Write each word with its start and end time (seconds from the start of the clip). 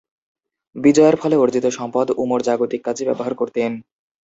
বিজয়ের 0.75 1.15
ফলে 1.15 1.35
অর্জিত 1.35 1.65
সম্পদ 1.69 2.07
উমর 2.17 2.39
জাগতিক 2.41 2.81
কাজে 2.85 3.03
ব্যবহার 3.05 3.33
করতেন। 3.35 3.71